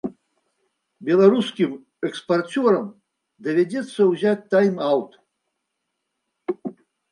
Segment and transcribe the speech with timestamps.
[1.09, 1.75] Беларускім
[2.09, 2.89] экспарцёрам
[3.49, 6.73] давядзецца ўзяць тайм-аўт.